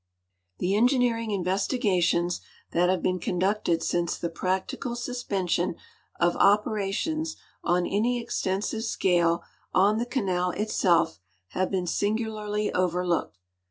The 0.57 0.75
engineering 0.75 1.29
investigations 1.29 2.41
that 2.71 2.89
liavc 2.89 3.03
been 3.03 3.19
conducted 3.19 3.83
since 3.83 4.17
the 4.17 4.31
])ractical 4.31 4.95
susj)ension 4.97 5.75
of 6.19 6.35
operations 6.37 7.35
on 7.63 7.85
any 7.85 8.19
extensive 8.19 8.83
scale 8.83 9.43
on 9.75 9.99
the 9.99 10.07
canal 10.07 10.53
itself 10.57 11.19
have 11.49 11.69
been 11.69 11.85
singularly 11.85 12.73
overlooked. 12.73 13.37